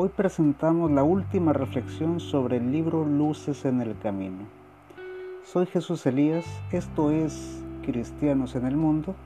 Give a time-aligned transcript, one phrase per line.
[0.00, 4.46] Hoy presentamos la última reflexión sobre el libro Luces en el Camino.
[5.44, 9.16] Soy Jesús Elías, esto es Cristianos en el Mundo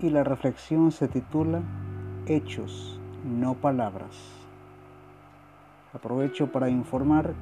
[0.00, 1.60] y la reflexión se titula
[2.26, 4.16] Hechos, no palabras.
[5.92, 7.32] Aprovecho para informar,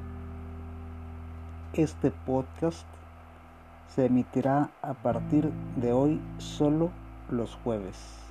[1.73, 2.87] este podcast
[3.89, 6.91] se emitirá a partir de hoy solo
[7.31, 8.24] los jueves.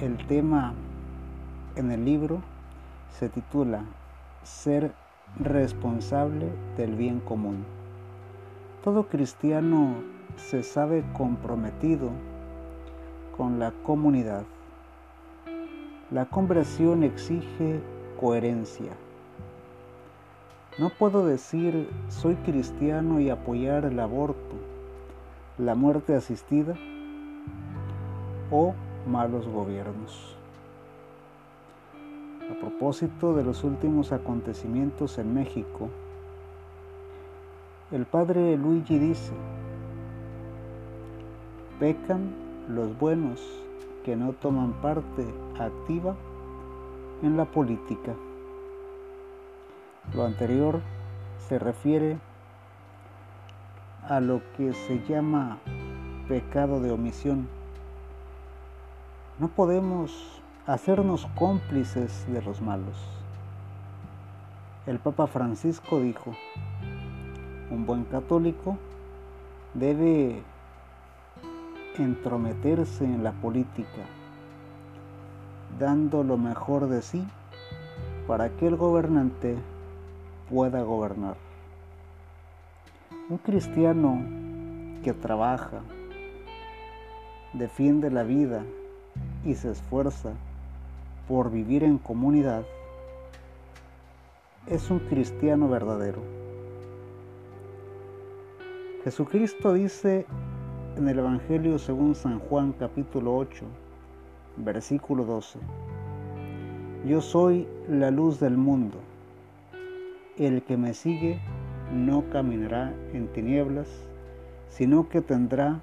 [0.00, 0.74] El tema
[1.76, 2.40] en el libro
[3.18, 3.84] se titula
[4.42, 4.92] Ser
[5.40, 7.64] responsable del bien común.
[8.84, 9.96] Todo cristiano
[10.36, 12.10] se sabe comprometido
[13.36, 14.44] con la comunidad.
[16.10, 17.80] La conversión exige
[18.20, 18.92] coherencia.
[20.78, 24.54] No puedo decir soy cristiano y apoyar el aborto,
[25.58, 26.74] la muerte asistida
[28.50, 28.74] o
[29.08, 30.36] malos gobiernos.
[32.50, 35.88] A propósito de los últimos acontecimientos en México,
[37.90, 39.32] el padre Luigi dice,
[41.80, 42.34] pecan
[42.68, 43.40] los buenos
[44.04, 45.26] que no toman parte
[45.58, 46.14] activa
[47.22, 48.14] en la política.
[50.14, 50.80] Lo anterior
[51.48, 52.18] se refiere
[54.02, 55.58] a lo que se llama
[56.28, 57.57] pecado de omisión
[59.38, 62.96] no podemos hacernos cómplices de los malos.
[64.84, 66.34] El Papa Francisco dijo,
[67.70, 68.76] un buen católico
[69.74, 70.42] debe
[71.98, 74.06] entrometerse en la política,
[75.78, 77.24] dando lo mejor de sí
[78.26, 79.56] para que el gobernante
[80.50, 81.36] pueda gobernar.
[83.28, 84.20] Un cristiano
[85.04, 85.80] que trabaja,
[87.52, 88.64] defiende la vida
[89.44, 90.32] y se esfuerza
[91.28, 92.64] por vivir en comunidad,
[94.66, 96.20] es un cristiano verdadero.
[99.04, 100.26] Jesucristo dice
[100.96, 103.64] en el Evangelio según San Juan capítulo 8,
[104.56, 105.58] versículo 12,
[107.06, 108.98] Yo soy la luz del mundo.
[110.36, 111.40] El que me sigue
[111.92, 113.88] no caminará en tinieblas,
[114.68, 115.80] sino que tendrá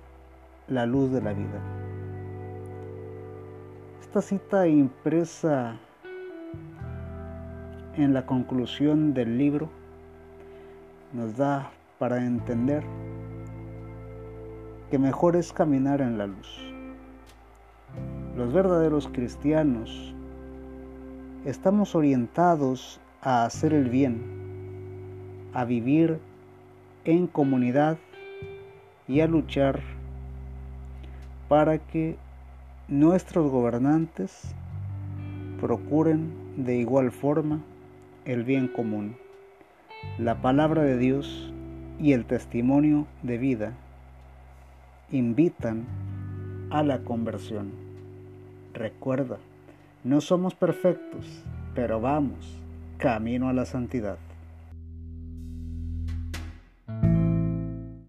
[0.67, 1.94] la luz de la vida.
[4.15, 5.75] Esta cita impresa
[7.97, 9.69] en la conclusión del libro
[11.11, 12.81] nos da para entender
[14.89, 16.47] que mejor es caminar en la luz.
[18.37, 20.15] Los verdaderos cristianos
[21.43, 24.21] estamos orientados a hacer el bien,
[25.53, 26.21] a vivir
[27.03, 27.97] en comunidad
[29.09, 29.81] y a luchar
[31.49, 32.17] para que
[32.87, 34.53] nuestros gobernantes
[35.59, 37.61] procuren de igual forma
[38.25, 39.17] el bien común.
[40.19, 41.51] La palabra de Dios
[41.99, 43.73] y el testimonio de vida
[45.11, 45.85] invitan
[46.69, 47.71] a la conversión.
[48.73, 49.37] Recuerda,
[50.03, 51.43] no somos perfectos,
[51.73, 52.61] pero vamos
[52.99, 54.17] camino a la santidad.